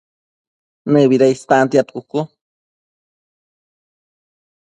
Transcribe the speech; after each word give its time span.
¿Nëbida 0.91 1.25
istantiad 1.35 1.87
cucu? 1.95 2.19